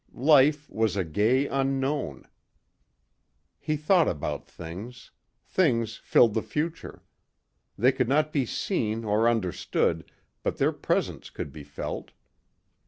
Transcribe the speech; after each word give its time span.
Life 0.15 0.67
was 0.67 0.95
a 0.97 1.03
gay 1.03 1.47
unknown. 1.47 2.27
He 3.59 3.77
thought 3.77 4.07
about 4.07 4.47
things. 4.47 5.11
Things 5.45 5.97
filled 5.97 6.33
the 6.33 6.41
future. 6.41 7.03
They 7.77 7.91
could 7.91 8.09
not 8.09 8.33
be 8.33 8.47
seen 8.47 9.03
or 9.05 9.29
understood 9.29 10.11
but 10.41 10.57
their 10.57 10.71
presence 10.73 11.29
could 11.29 11.51
be 11.51 11.63
felt. 11.63 12.13